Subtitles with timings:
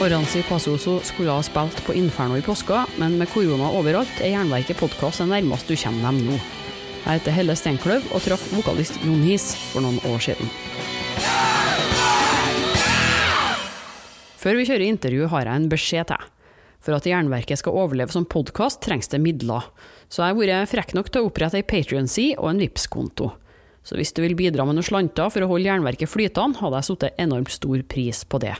[0.00, 4.78] Oranzi Pasoso skulle ha spilt på Inferno i påska, men med korona overalt er Jernverket
[4.80, 6.38] podkast det nærmeste du kommer dem nå.
[7.02, 10.48] Jeg heter Helle Steinkløv og traff vokalist Jon His for noen år siden.
[14.40, 16.24] Før vi kjører intervju, har jeg en beskjed til.
[16.80, 19.68] For at Jernverket skal overleve som podkast, trengs det midler.
[20.08, 23.34] Så jeg har vært frekk nok til å opprette ei Patrion-side og en Vipps-konto.
[23.84, 26.88] Så hvis du vil bidra med noen slanter for å holde Jernverket flytende, hadde jeg
[26.88, 28.56] satt enormt stor pris på det.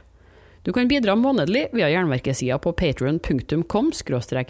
[0.62, 3.92] Du kan bidra månedlig via Jernverket-sida på patrion.com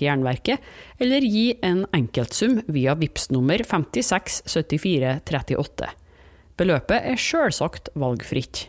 [0.02, 0.58] jernverket,
[0.98, 5.86] eller gi en enkeltsum via VIPS nummer 567438.
[6.58, 8.68] Beløpet er sjølsagt valgfritt.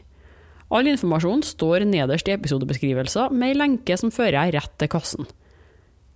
[0.71, 5.25] All informasjon står nederst i episodebeskrivelser med ei lenke som fører deg rett til kassen.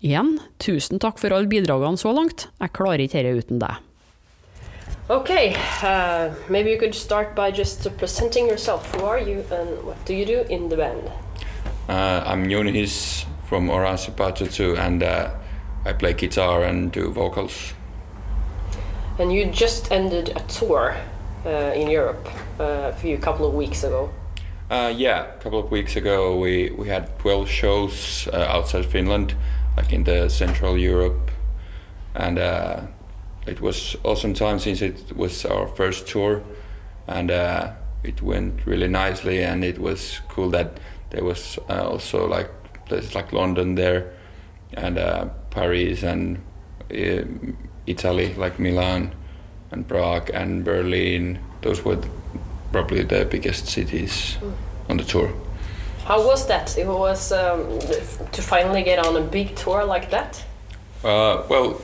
[0.06, 2.48] Igjen, tusen takk for alle bidragene så langt.
[2.62, 3.76] Jeg klarer ikke dette uten deg.
[5.08, 8.92] Okay, uh, maybe you could start by just presenting yourself.
[8.96, 11.12] Who are you and what do you do in the band?
[11.88, 15.30] Uh, I'm Jun-His from Oranssi Pazuzu and uh,
[15.86, 17.76] I play guitar and do vocals.
[19.20, 20.98] And you just ended a tour
[21.46, 22.28] uh, in Europe
[22.60, 24.10] uh, a few couple of weeks ago.
[24.72, 29.36] Uh, yeah, a couple of weeks ago we, we had 12 shows uh, outside Finland,
[29.78, 31.30] like in the Central Europe,
[32.16, 32.82] and uh,
[33.46, 36.44] it was awesome time since it was our first tour,
[37.08, 37.72] and uh,
[38.04, 40.80] it went really nicely, and it was cool that
[41.12, 42.50] there was uh, also like
[42.86, 44.14] places like London there,
[44.74, 46.42] and uh, Paris and
[47.88, 49.12] Italy, like Milan,
[49.72, 51.40] and Prague and Berlin.
[51.62, 52.00] Those were
[52.72, 54.54] probably the biggest cities mm.
[54.90, 55.34] on the tour.
[56.06, 56.78] How was that?
[56.78, 57.80] It was um,
[58.32, 60.44] to finally get on a big tour like that.
[61.04, 61.82] Uh, well,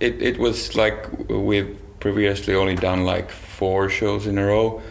[0.00, 4.82] it it was like we've previously only done like four shows in a row,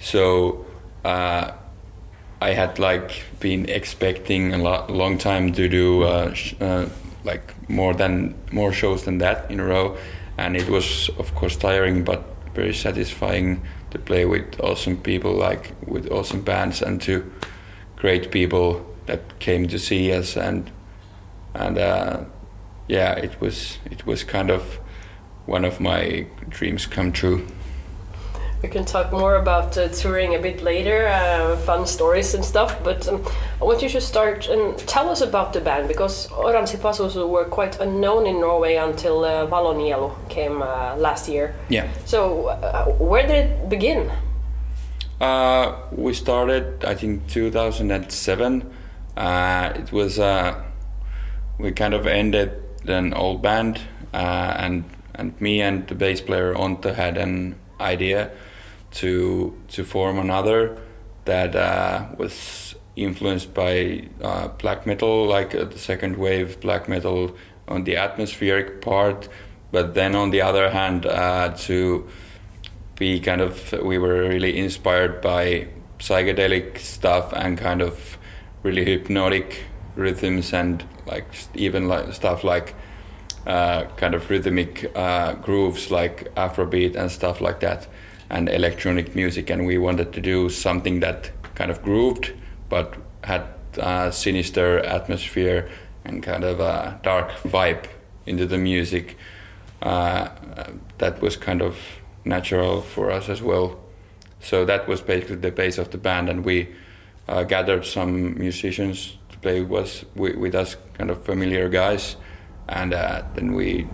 [0.00, 0.64] so
[1.04, 1.52] uh,
[2.40, 6.88] I had like been expecting a lot, long time to do uh, uh,
[7.24, 9.96] like more than more shows than that in a row,
[10.36, 12.22] and it was of course tiring but
[12.54, 17.30] very satisfying to play with awesome people, like with awesome bands, and to
[17.96, 20.70] great people that came to see us, and
[21.54, 22.24] and uh,
[22.88, 24.80] yeah, it was it was kind of
[25.46, 27.46] one of my dreams come true.
[28.62, 32.76] We can talk more about uh, touring a bit later, uh, fun stories and stuff.
[32.84, 33.24] But um,
[33.60, 37.44] I want you to start and tell us about the band because Oranssi Pazuzu were
[37.44, 41.56] quite unknown in Norway until uh, Valonielu came uh, last year.
[41.70, 41.90] Yeah.
[42.04, 44.12] So uh, where did it begin?
[45.20, 48.70] Uh, we started, I think, 2007.
[49.16, 50.18] Uh, it was
[51.58, 53.80] we kind of ended an old band,
[54.12, 54.84] and
[55.14, 58.30] and me and the bass player Ontto had an idea
[58.92, 60.78] to to form another
[61.24, 67.34] that uh, was influenced by uh, black metal, like uh, the second wave black metal
[67.68, 69.28] on the atmospheric part,
[69.70, 72.06] but then on the other hand uh, to
[72.96, 75.66] be kind of we were really inspired by
[75.98, 78.18] psychedelic stuff and kind of
[78.62, 79.64] really hypnotic
[79.96, 82.74] rhythms and like even like stuff like
[83.46, 87.88] uh, kind of rhythmic uh, grooves like Afrobeat and stuff like that
[88.30, 92.32] and electronic music, and we wanted to do something that kind of grooved
[92.68, 93.42] but had
[93.76, 95.68] a sinister atmosphere
[96.04, 97.84] and kind of a dark vibe
[98.26, 99.16] into the music.
[99.82, 100.28] Uh,
[100.98, 101.76] that was kind of
[102.24, 103.78] natural for us as well.
[104.40, 106.68] So that was basically the base of the band, and we
[107.28, 112.16] uh, gathered some musicians play with, with us, kind of familiar guys,
[112.68, 113.86] and uh, then we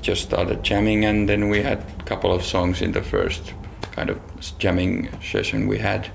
[0.00, 3.52] just started jamming, and then we had a couple of songs in the first
[3.92, 4.20] kind of
[4.58, 6.10] jamming session we had,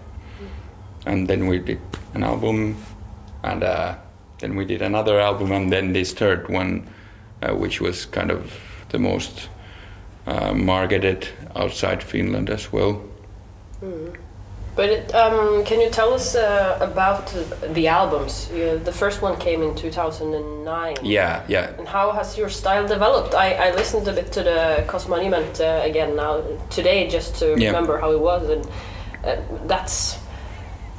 [1.06, 1.82] and then we did
[2.14, 2.78] an album,
[3.44, 3.96] and uh,
[4.40, 6.88] then we did another album, and then this third one,
[7.42, 8.54] uh, which was kind of
[8.90, 9.50] the most
[10.26, 13.02] uh, marketed outside Finland as well.
[13.82, 14.16] Mm.
[14.76, 17.28] But it, um, can you tell us uh, about
[17.74, 18.48] the albums?
[18.48, 20.98] the first one came in 2009.
[21.04, 21.74] Yeah, yeah.
[21.78, 23.36] And how has your style developed?
[23.36, 27.68] I, I listened a bit to the Kosmonument uh, again now today just to yeah.
[27.68, 28.68] remember how it was, and
[29.24, 30.18] uh, that's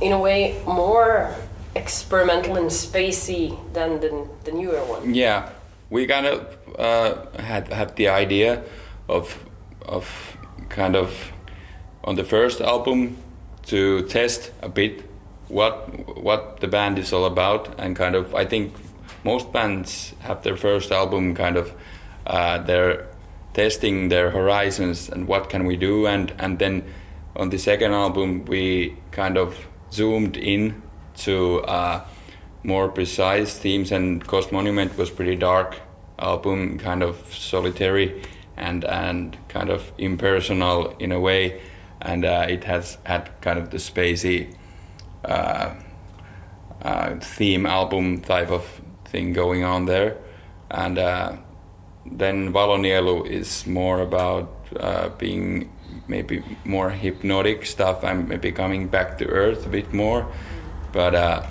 [0.01, 1.35] in a way more
[1.75, 5.15] experimental and spacey than the, the newer one.
[5.15, 5.51] Yeah,
[5.91, 8.63] we kind of uh, had had the idea
[9.09, 9.37] of
[9.83, 10.37] of
[10.69, 11.33] kind of
[12.05, 13.17] on the first album
[13.67, 15.05] to test a bit
[15.49, 18.75] what what the band is all about and kind of I think
[19.25, 21.73] most bands have their first album kind of
[22.27, 23.07] uh, they're
[23.53, 26.85] testing their horizons and what can we do and and then
[27.37, 29.57] on the second album we kind of
[29.93, 30.83] zoomed in
[31.17, 32.05] to uh,
[32.65, 35.77] more precise themes, and Kosmonument was pretty dark
[36.19, 38.23] album, kind of solitary
[38.57, 41.61] and and kind of impersonal in a way,
[42.05, 44.55] and uh, it has had kind of the spacey
[45.25, 45.75] uh,
[46.83, 50.19] uh, theme album type of thing going on there,
[50.71, 51.35] and uh,
[52.05, 55.73] then Valonielu is more about uh, being
[56.07, 60.31] maybe more hypnotic stuff and maybe coming back to earth a bit more,
[60.93, 61.43] but uh,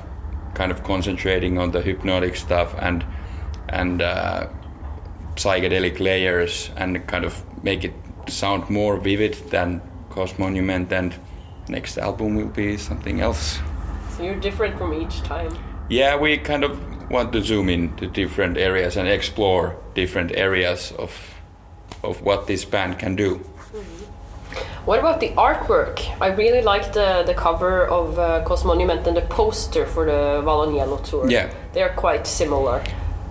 [0.54, 3.04] kind of concentrating on the hypnotic stuff and
[3.70, 4.02] and
[5.36, 7.94] psychedelic layers and kind of make it
[8.28, 9.82] sound more vivid than
[10.14, 11.16] Kosmonument and
[11.68, 13.60] next album will be something else.
[14.16, 15.52] So you're different from each time?
[15.90, 16.80] Yeah, we kind of
[17.10, 21.12] want to zoom in to different areas and explore different areas of
[22.04, 23.36] of what this band can do.
[23.36, 24.04] Mm-hmm.
[24.86, 26.00] What about the artwork?
[26.20, 31.02] I really like the, the cover of uh, Kosmonument and the poster for the Valonielu
[31.10, 31.30] tour.
[31.30, 31.54] Yeah.
[31.72, 32.84] They're quite similar.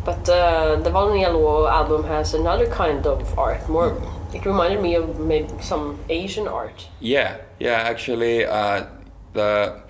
[0.05, 3.69] But uh, the Valonielu album has another kind of art.
[3.69, 3.93] More,
[4.35, 6.89] it reminded me of maybe some Asian art.
[7.01, 7.83] Yeah, yeah.
[7.83, 8.87] Actually, uh,
[9.33, 9.83] the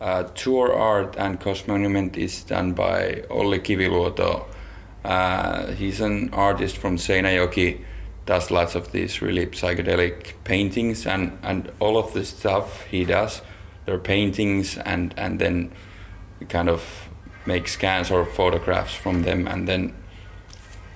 [0.00, 4.44] uh, tour art and Kosmonument is done by Olli Kiviluoto.
[5.04, 7.84] Uh, he's an artist from Seinäjoki.
[8.26, 13.40] Does lots of these really psychedelic paintings and, and all of the stuff he does.
[13.84, 15.70] They're paintings and and then
[16.48, 17.08] kind of
[17.46, 19.94] make scans or photographs from them and then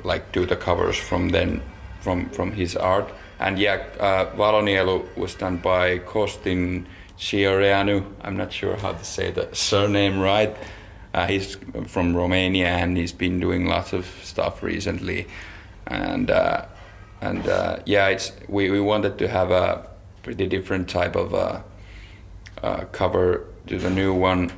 [0.03, 1.63] like do the covers from then
[2.01, 3.11] from from his art.
[3.39, 6.87] And yeah uh, Valonielu was done by Costin
[7.19, 8.05] Chioreanu.
[8.23, 10.57] I'm not sure how to say the surname right.
[11.13, 11.57] Uh, he's
[11.87, 15.27] from Romania and he's been doing lots of stuff recently.
[15.87, 16.67] And uh,
[17.21, 19.87] and uh, yeah it's we, we wanted to have a
[20.23, 21.61] pretty different type of uh,
[22.63, 24.53] uh, cover to the new one.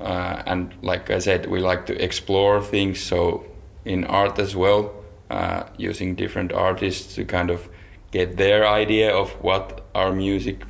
[0.00, 3.00] Uh, and like I said, we like to explore things.
[3.00, 3.44] So
[3.84, 4.92] in art as well,
[5.32, 7.68] uh, using different artists to kind of
[8.10, 10.62] get their idea of what our music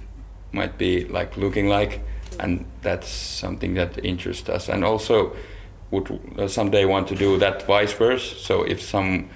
[0.53, 2.01] might be like looking like,
[2.39, 4.69] and that's something that interests us.
[4.69, 5.35] And also
[5.91, 8.37] would uh, someday want to do that vice versa.
[8.37, 9.29] So if some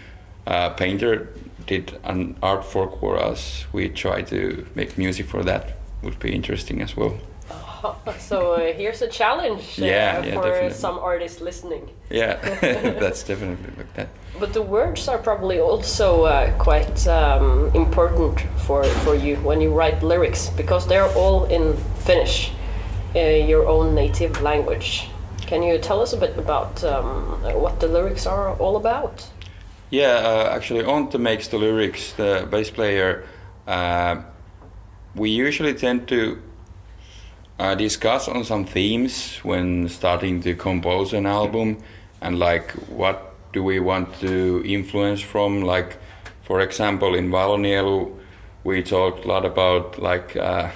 [0.46, 1.29] uh, painter
[1.67, 5.76] did an art fork for us, we try to make music for that.
[6.02, 7.19] Would be interesting as well.
[8.19, 10.71] so uh, here's a challenge uh, yeah, yeah, for definitely.
[10.71, 11.88] some artists listening.
[12.11, 12.37] Yeah,
[13.00, 14.09] that's definitely like that.
[14.38, 19.73] But the words are probably also uh, quite um, important for, for you when you
[19.73, 22.53] write lyrics because they're all in Finnish,
[23.15, 25.09] uh, your own native language.
[25.47, 29.27] Can you tell us a bit about um, what the lyrics are all about?
[29.91, 33.25] Yeah, uh, actually, Ontto makes the lyrics, the bass player.
[33.67, 34.23] Uh,
[35.15, 36.43] we usually tend to
[37.58, 41.82] uh, discuss on some themes when starting to compose an album
[42.20, 45.62] and like what do we want to influence from?
[45.62, 45.97] Like
[46.43, 48.14] for example in Valonielu
[48.64, 50.70] we talked a lot about like uh,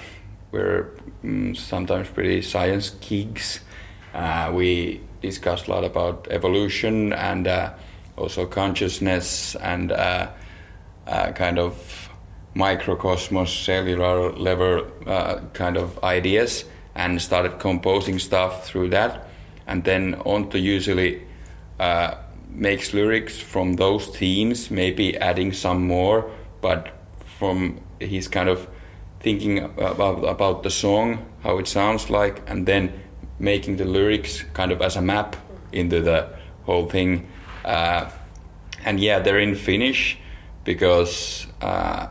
[0.51, 0.89] we're
[1.23, 3.59] mm, sometimes pretty science geeks.
[4.13, 7.71] Uh, we discussed a lot about evolution and uh,
[8.17, 10.29] also consciousness and uh,
[11.07, 12.09] uh, kind of
[12.55, 14.85] microcosmos cellular level
[15.53, 16.65] kind of ideas
[16.95, 19.27] and started composing stuff through that.
[19.67, 21.21] And then Ontto usually
[21.79, 22.15] uh,
[22.49, 26.29] makes lyrics from those themes, maybe adding some more,
[26.61, 26.89] but
[27.39, 28.67] from he's kind of
[29.19, 32.91] thinking about about the song, how it sounds like, and then
[33.39, 35.35] making the lyrics kind of as a map
[35.71, 36.27] into the
[36.65, 37.27] whole thing.
[37.63, 38.09] Uh,
[38.83, 40.17] and yeah, they're in Finnish
[40.63, 42.07] because uh,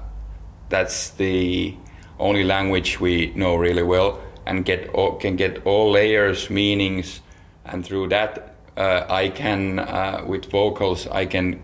[0.69, 1.77] that's the
[2.19, 7.21] only language we know really well and get all, can get all layers, meanings,
[7.65, 11.63] and through that uh, I can uh, with vocals I can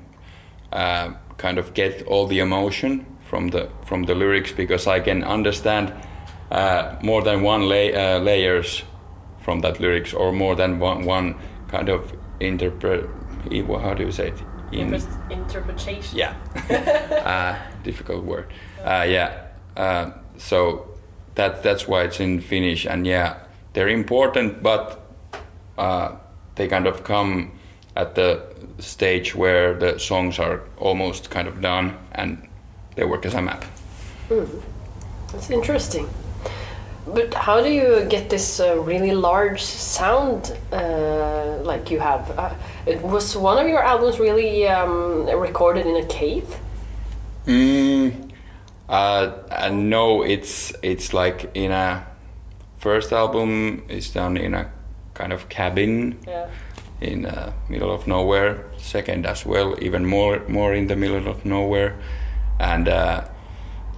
[0.73, 5.25] uh, kind of get all the emotion from the from the lyrics because I can
[5.25, 5.93] understand
[6.51, 8.85] uh, more than one lay, uh, layers
[9.41, 11.35] from that lyrics or more than one one
[11.69, 13.11] kind of interpret.
[13.83, 14.43] How do you say it?
[14.73, 14.95] In,
[15.31, 16.19] interpretation.
[16.19, 16.35] Yeah,
[17.25, 18.47] uh, difficult word.
[18.85, 19.47] yeah,
[20.37, 20.96] so
[21.37, 22.85] that that's why it's in Finnish.
[22.85, 23.39] And yeah,
[23.73, 25.01] they're important, but
[25.79, 26.17] uh,
[26.57, 27.53] they kind of come
[27.95, 28.43] at the
[28.79, 32.47] stage where the songs are almost kind of done and
[32.95, 33.65] they work as a map.
[34.29, 34.63] Mm.
[35.33, 36.09] That's interesting.
[37.07, 42.37] But how do you get this uh, really large sound uh, like you have?
[42.37, 42.53] Uh,
[42.85, 46.57] it was one of your albums really um, recorded in a cave?
[47.47, 48.26] Mm,
[48.89, 52.07] uh, and no, it's it's like in a
[52.79, 54.71] first album is done in a
[55.15, 56.47] kind of cabin Yeah.
[57.01, 58.65] in uh, middle of nowhere.
[58.79, 61.95] Second as well, even more more in the middle of nowhere,
[62.61, 63.25] and uh,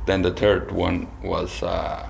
[0.06, 2.06] then the third one was uh,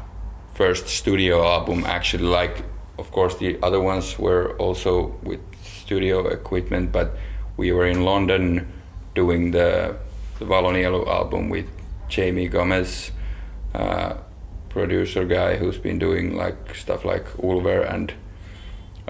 [0.55, 1.85] first studio album.
[1.87, 2.63] Actually, like
[2.99, 7.17] of course the other ones were also with studio equipment, but
[7.57, 8.67] we were in London
[9.15, 9.97] doing the
[10.39, 11.67] the Valonielu album with
[12.09, 13.11] Jamie Gomez.
[13.75, 14.15] Uh,
[14.69, 18.13] producer guy who's been doing like stuff like Ulver and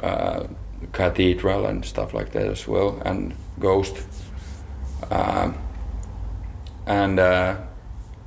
[0.03, 0.47] uh,
[0.93, 3.97] Cathedral and stuff like that as well, and Ghost.
[5.11, 5.59] Um,
[6.87, 7.57] and uh,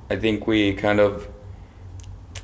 [0.10, 1.28] I think we kind of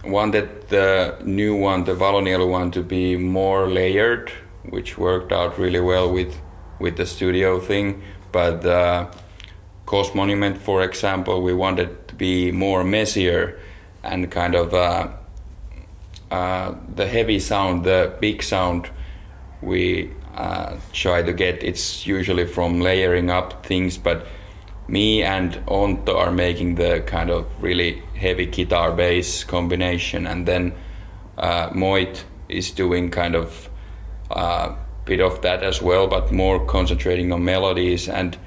[0.05, 4.31] wanted the new one, the Valoniel one, to be more layered,
[4.69, 6.33] which worked out really well with
[6.79, 8.01] with the studio thing.
[8.31, 9.11] But uh,
[10.15, 13.59] Monument, for example, we wanted be more messier
[14.03, 15.09] and kind of uh,
[16.31, 18.89] uh, the heavy sound, the big sound
[19.61, 21.63] we uh, try to get.
[21.63, 24.27] It's usually from layering up things, but
[24.87, 30.73] me and Ontto are making the kind of really heavy guitar bass combination, and then
[31.37, 33.69] uh, Moit is doing kind of
[34.29, 38.09] a uh, bit of that as well, but more concentrating on melodies.
[38.09, 38.37] And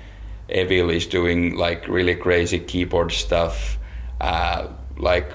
[0.52, 3.78] Evil is doing like really crazy keyboard stuff.
[4.20, 5.32] Uh, like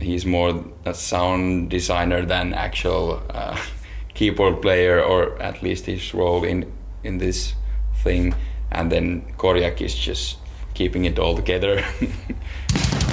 [0.00, 3.58] he's more a sound designer than actual uh,
[4.14, 6.72] keyboard player, or at least his role in
[7.04, 7.54] in this
[8.02, 8.34] thing.
[8.70, 10.38] And then Korjak is just
[10.74, 11.84] keeping it all together.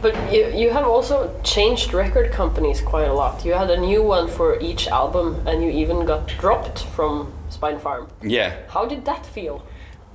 [0.00, 3.44] But you, you have also changed record companies quite a lot.
[3.44, 8.08] You had a new one for each album, and you even got dropped from Spinefarm.
[8.22, 8.54] yeah.
[8.68, 9.66] How did that feel?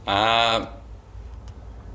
[0.08, 0.68] Uh,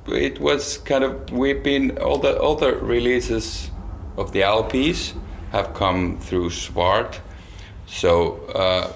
[0.06, 3.70] it was kind of we've been all the all the releases
[4.16, 5.14] of the LPs
[5.52, 7.18] have come through Svart,
[7.86, 8.92] so uh,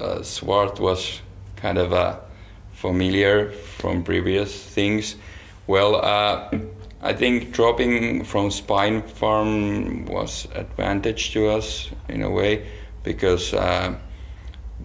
[0.00, 1.20] uh, Svart was
[1.56, 2.20] kind of a
[2.72, 5.16] familiar from previous things.
[5.66, 6.50] Well, uh,
[7.04, 12.64] I think dropping from Spinefarm was advantage to us in a way
[13.02, 13.96] because uh,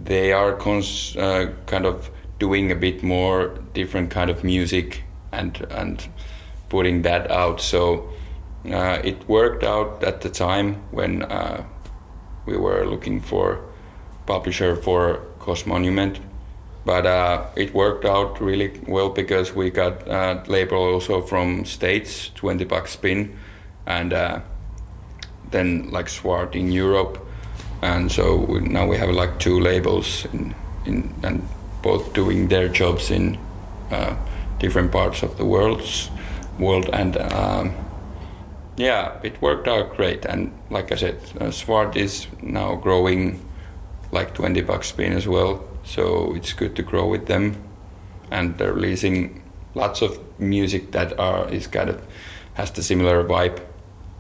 [0.04, 2.10] they are cons- uh, kind of
[2.40, 6.08] doing a bit more different kind of music and and
[6.70, 7.62] putting that out.
[7.62, 8.10] So
[8.66, 11.64] uh, it worked out at the time when uh,
[12.48, 13.62] we were looking for
[14.26, 16.20] publisher for Kosmonument.
[16.88, 22.30] But uh, it worked out really well because we got uh, label also from States,
[22.36, 23.38] 20 Buck Spin,
[23.86, 24.40] and uh,
[25.52, 27.20] then like Svart in Europe.
[27.82, 31.46] And so we, now we have like two labels in, in and
[31.84, 33.38] both doing their jobs in
[33.92, 34.16] uh,
[34.60, 36.10] different parts of the world's
[36.58, 36.90] world.
[36.94, 37.74] And um,
[38.78, 40.24] yeah it worked out great.
[40.24, 43.46] And like i said uh, svart is now growing
[44.14, 47.56] like 20 Buck Spin as well so it's good to grow with them
[48.30, 49.42] and they're releasing
[49.74, 52.00] lots of music that are is kind of
[52.56, 53.60] has the similar vibe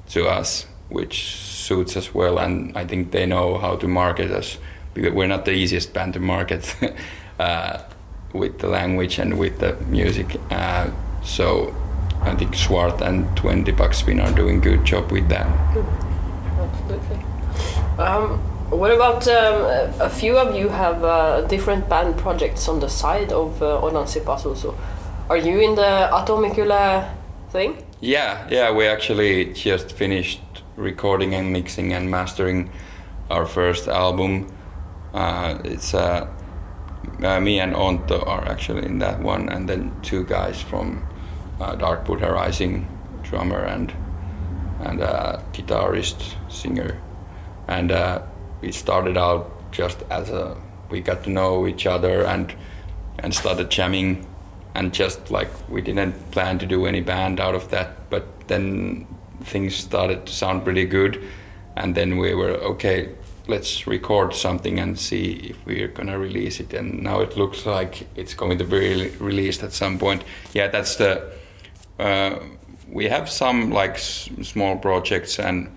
[0.07, 4.57] to us which suits us well and i think they know how to market us
[4.97, 6.75] because we're not the easiest band to market
[7.39, 7.79] uh,
[8.33, 10.39] with the language and with the music.
[10.49, 10.89] Uh,
[11.23, 11.73] so
[12.21, 15.47] I think Svart and 20 Buck Spin are doing good job with that.
[16.57, 17.17] Absolutely.
[17.99, 19.65] Um, what about um,
[19.99, 24.21] a few of you have uh, different band projects on the side of uh, Oranssi
[24.21, 24.75] Pazuzu?
[25.29, 27.09] Are you in the Atomikylä
[27.51, 27.83] thing?
[28.01, 30.41] Yeah, yeah, we actually just finished
[30.75, 32.69] recording and mixing and mastering
[33.29, 34.47] our first album.
[35.13, 36.27] Uh, it's uh,
[37.23, 41.07] uh, me and Ontto are actually in that one, and then two guys from
[41.59, 42.87] uh, Dark Buddha Rising,
[43.23, 43.93] drummer and
[44.79, 47.01] and uh, guitarist, singer,
[47.67, 48.21] and uh,
[48.61, 50.55] we started out just as a
[50.89, 52.53] we got to know each other and
[53.19, 54.25] and started jamming,
[54.75, 59.05] and just like we didn't plan to do any band out of that, but then
[59.43, 61.21] things started to sound pretty good,
[61.75, 63.09] and then we were okay
[63.49, 66.73] let's record something and see if we're gonna release it.
[66.73, 70.23] And now it looks like it's going to be re- released at some point.
[70.53, 71.31] Yeah, that's the.
[71.97, 72.39] Uh,
[72.89, 75.69] we have some like s- small projects and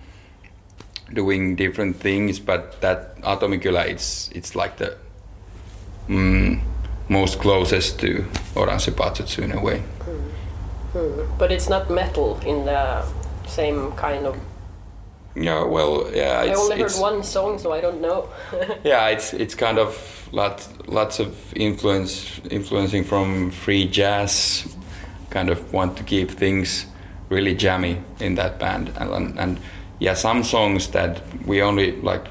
[1.15, 4.97] doing different things, but that Atomikylä, it's it's like the
[6.09, 6.61] mm,
[7.09, 8.25] most closest to
[8.55, 9.83] Oranssi Pazuzu in a way.
[11.39, 13.05] But it's not metal in the
[13.47, 14.37] same kind of.
[15.37, 16.41] Yeah, well, yeah.
[16.41, 18.29] I It's, only heard one song, so I don't know.
[18.85, 24.67] yeah it's it's kind of lots lots of influence influencing from free jazz
[25.31, 26.87] kind of want to keep things
[27.31, 29.61] really jammy in that band, and, and, and
[30.01, 32.27] yeah, some songs that we only like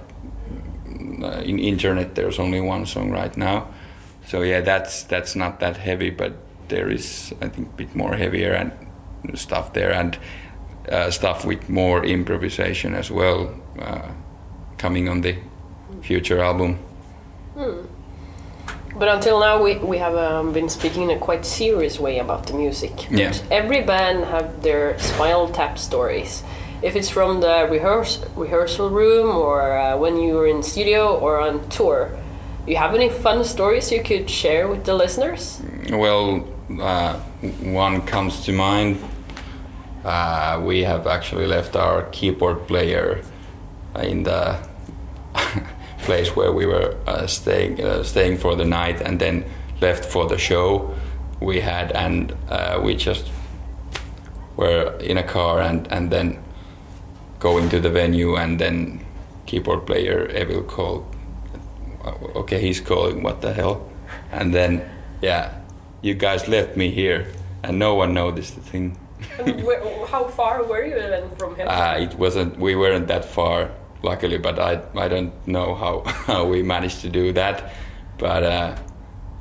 [1.44, 2.16] in internet.
[2.16, 3.68] There's only one song right now,
[4.26, 6.34] so yeah, that's that's not that heavy, but
[6.68, 8.72] there is I think a bit more heavier and
[9.40, 10.18] stuff there, and
[10.92, 14.10] uh, stuff with more improvisation as well, uh,
[14.78, 15.36] coming on the
[16.02, 16.80] future album.
[17.56, 17.86] Hmm.
[18.96, 22.48] But until now, we, we have um, been speaking in a quite serious way about
[22.48, 23.10] the music.
[23.10, 23.34] Yeah.
[23.50, 26.44] Every band have their Spinal Tap stories.
[26.82, 31.68] If it's from the rehearse, rehearsal room or uh, when you're in studio or on
[31.70, 32.18] tour,
[32.66, 35.62] you have any fun stories you could share with the listeners?
[35.90, 36.48] Well,
[36.80, 37.20] uh,
[37.62, 39.04] one comes to mind.
[40.06, 43.24] Uh, we have actually left our keyboard player
[43.96, 44.58] in the
[46.04, 49.44] place where we were uh, staying uh, staying for the night and then
[49.82, 50.94] left for the show
[51.42, 53.30] we had and uh, we just
[54.56, 56.38] were in a car and, and then
[57.40, 59.04] going to the venue and then
[59.46, 61.06] keyboard player Evil called
[62.36, 63.90] okay he's calling what the hell
[64.32, 64.88] and then
[65.22, 65.60] yeah
[66.02, 67.28] you guys left me here
[67.64, 68.98] and no one noticed the thing
[70.10, 71.68] how far were you then from him?
[71.70, 72.58] Uh, it wasn't.
[72.58, 77.10] We weren't that far luckily, but I I don't know how, how we managed to
[77.10, 77.74] do that.
[78.18, 78.76] But uh,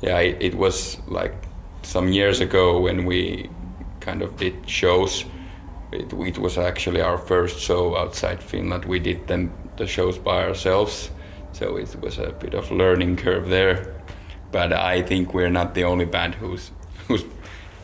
[0.01, 1.33] yeah, it, it, was like
[1.83, 3.49] some years ago when we
[3.99, 5.25] kind of did shows.
[5.91, 8.85] It, it was actually our first show outside Finland.
[8.85, 11.09] We did them the shows by ourselves,
[11.51, 13.95] so it was a bit of learning curve there.
[14.51, 16.71] But I think we're not the only band who's
[17.07, 17.25] who's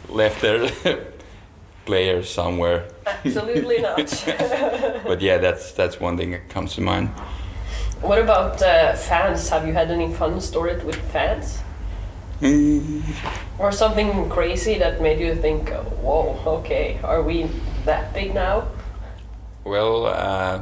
[0.09, 0.69] left their
[1.85, 3.97] players somewhere Absolutely not.
[5.03, 7.09] but yeah, that's that's one thing that comes to mind.
[8.01, 9.49] What about uh, fans?
[9.49, 11.59] Have you had any fun stories with fans?
[12.41, 13.01] Mm.
[13.57, 15.69] Or something crazy that made you think,
[16.01, 17.49] "Whoa, okay, are we
[17.85, 18.63] that big now?"
[19.63, 20.61] Well, uh,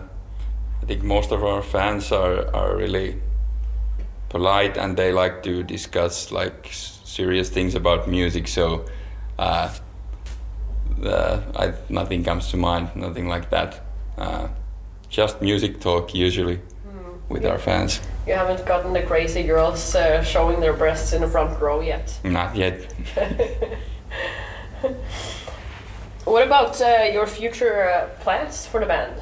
[0.82, 3.16] I think most of our fans are are really
[4.30, 6.70] polite and they like to discuss like
[7.04, 8.48] serious things about music.
[8.48, 8.86] So.
[9.40, 9.70] Uh,
[11.04, 13.82] uh, I, nothing comes to mind, nothing like that.
[14.18, 14.48] Uh,
[15.10, 16.60] just music talk usually
[17.30, 18.02] with our fans.
[18.28, 22.20] You haven't gotten the crazy girls uh, showing their breasts in the front row yet.
[22.24, 22.94] Not yet.
[26.26, 29.20] what about uh, your future uh, plans for the band?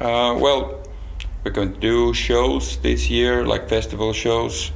[0.00, 0.82] Uh, well,
[1.44, 4.72] we're going to do shows this year, like festival shows,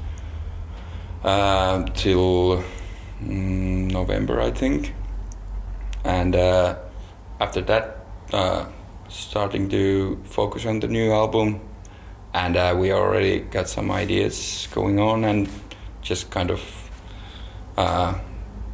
[1.23, 2.65] till
[3.23, 4.95] mm, November, I think
[6.05, 6.77] and uh,
[7.41, 8.67] after that uh,
[9.09, 11.61] starting to focus on the new album
[12.35, 15.49] and uh, we already got some ideas going on and
[16.03, 16.61] just kind of
[17.77, 18.15] uh,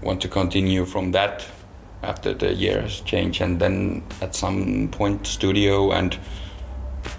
[0.03, 1.45] want to continue from that
[2.03, 6.19] after the years change and then at some point studio and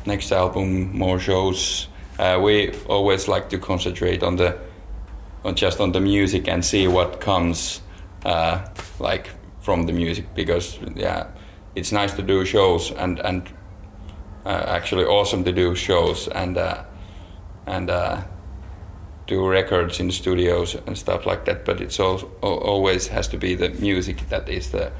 [0.05, 1.87] next album more shows.
[2.19, 4.57] Uh, we always like to concentrate on the
[5.43, 7.81] on just on the music and see what comes
[8.25, 8.65] uh,
[8.99, 9.29] like
[9.61, 11.27] from the music because yeah,
[11.75, 13.49] it's nice to do shows and and
[14.47, 16.83] actually awesome to do shows and uh,
[17.65, 18.21] and uh,
[19.27, 21.65] do records in studios and stuff like that.
[21.65, 24.91] But it's also always has to be the music that is the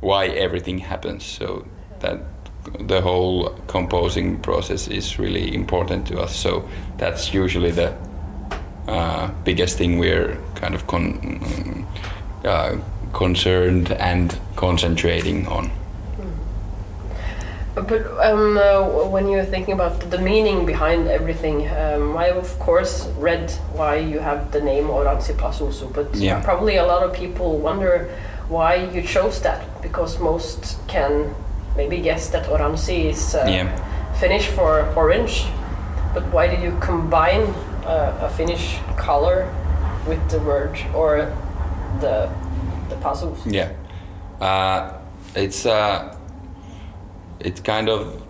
[0.00, 1.24] why everything happens.
[1.24, 1.66] So
[2.00, 2.20] that
[2.78, 6.34] the whole composing process is really important to us.
[6.36, 7.94] So that's usually the
[8.88, 11.86] uh, biggest thing we're kind of con-
[12.44, 12.76] uh,
[13.12, 15.70] concerned and concentrating on.
[17.88, 23.06] But um, uh, when you're thinking about the meaning behind everything, um, I of course
[23.18, 26.42] read why you have the name Oranssi Pazuzu, but yeah.
[26.42, 28.10] probably a lot of people wonder
[28.48, 31.34] why you chose that because most can
[31.76, 33.68] maybe guess that Oranssi is uh, yeah.
[34.14, 35.46] Finnish for orange,
[36.12, 37.42] but why did you combine
[37.86, 39.48] uh, a Finnish color
[40.06, 41.32] with the word or
[42.00, 42.30] the
[42.88, 43.46] the puzzles.
[43.46, 43.72] Yeah,
[44.40, 44.98] uh,
[45.34, 46.16] it's uh,
[47.40, 48.26] it kind of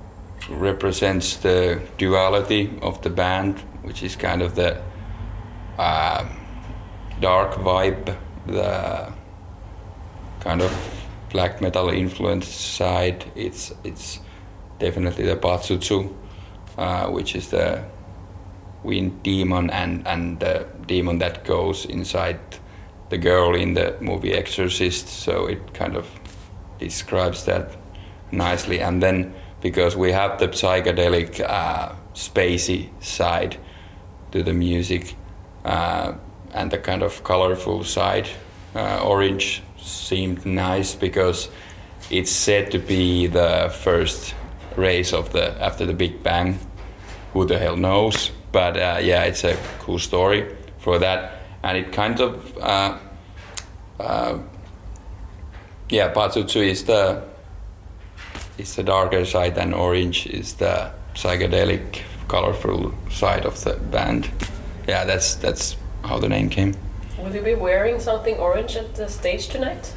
[0.48, 4.80] represents the duality of the band, which is kind of the
[5.78, 6.24] uh,
[7.20, 9.12] dark vibe, the
[10.40, 10.72] kind of
[11.30, 13.24] black metal influence side.
[13.34, 14.20] It's it's
[14.78, 16.14] definitely the Pazuzu,
[16.78, 17.84] uh, which is the
[18.82, 22.38] wind demon and and the demon that goes inside
[23.10, 26.06] the girl in the movie Exorcist, so it kind of
[26.78, 27.79] describes that
[28.32, 28.80] nicely.
[28.80, 33.56] And then because we have the psychedelic, uh, spacey side
[34.32, 35.14] to the music
[35.64, 36.12] uh,
[36.52, 38.28] and the kind of colorful side
[38.74, 41.48] uh, orange seemed nice because
[42.10, 44.34] it's said to be the first
[44.76, 46.58] race of the after the Big Bang.
[47.32, 48.30] Who the hell knows?
[48.52, 52.98] But uh, yeah, it's a cool story for that, and it kind of uh,
[54.00, 54.38] uh,
[55.88, 57.22] yeah, Pazuzu is the
[58.60, 64.28] is the darker side, and orange is the psychedelic, colorful side of the band.
[64.88, 66.74] Yeah, that's that's how the name came.
[67.18, 69.92] Will you be wearing something orange at the stage tonight?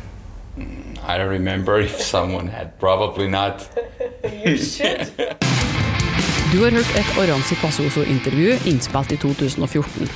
[0.58, 2.80] Mm, I don't remember if someone had.
[2.80, 3.70] Probably not.
[4.46, 5.12] you should.
[6.54, 10.10] Du har hørt et Oranzi Passoso-intervju innspilt i 2014.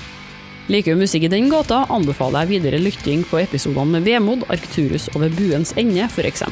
[0.69, 5.07] Liker du musikk i den gata, anbefaler jeg videre lytting på episodene med Vemod, Arcturus
[5.15, 6.43] og Ved buens ende, f.eks.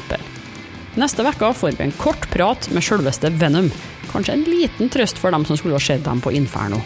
[0.96, 3.66] Neste uke får vi en kort prat med selveste Venom.
[4.08, 6.80] Kanskje en liten trøst for dem som skulle ha sett dem på Inferno.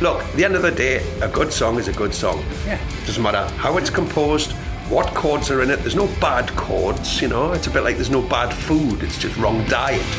[0.00, 2.40] Look, the end of the day, a good song is a good song.
[2.66, 2.80] Yeah.
[3.06, 4.52] Doesn't matter how it's composed,
[4.90, 5.78] what chords are in it.
[5.84, 7.52] There's no bad chords, you know.
[7.52, 9.02] It's a bit like there's no bad food.
[9.02, 10.18] It's just wrong diet.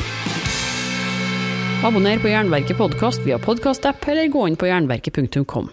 [1.83, 5.69] Abonner på Jernverket podkast via podkastapp, eller gå inn på jernverket.kom.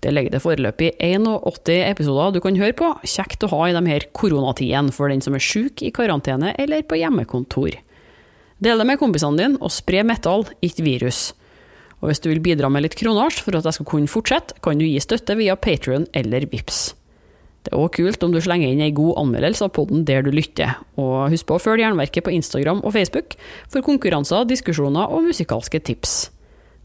[0.00, 2.88] Det ligger det foreløpig 81 episoder du kan høre på.
[3.04, 6.86] Kjekt å ha i de her koronatidene for den som er syk, i karantene eller
[6.88, 7.76] på hjemmekontor.
[8.60, 11.20] Del det med kompisene dine, og spre metal, ikke virus.
[12.00, 14.80] Og hvis du vil bidra med litt kronasj for at jeg skal kunne fortsette, kan
[14.80, 16.94] du gi støtte via Patrion eller Vips.
[17.60, 20.30] Det er òg kult om du slenger inn ei god anmeldelse av podden der du
[20.32, 23.36] lytter, og husk på å følge Jernverket på Instagram og Facebook
[23.68, 26.30] for konkurranser, diskusjoner og musikalske tips.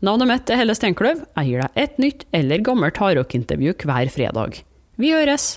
[0.04, 4.60] Navnet mitt er Helle Steinkløv, jeg gir deg et nytt eller gammelt hardrockintervju hver fredag.
[5.00, 5.56] Vi høres!